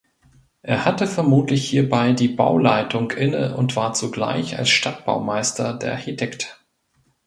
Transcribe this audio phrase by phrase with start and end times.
[0.63, 6.59] Er hatte vermutlich hierbei die Bauleitung inne und war zugleich als Stadtbaumeister der Architekt.